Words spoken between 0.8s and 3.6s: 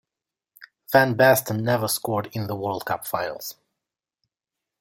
Van Basten never scored in the World Cup Finals.